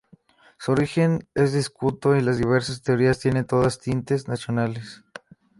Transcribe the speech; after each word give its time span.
Su 0.57 0.71
origen 0.71 1.27
es 1.35 1.53
discutido 1.53 2.15
y 2.17 2.21
las 2.21 2.39
diversas 2.39 2.81
teorías 2.81 3.19
tienen 3.19 3.45
todas 3.45 3.77
tintes 3.79 4.27
nacionalistas. 4.27 5.03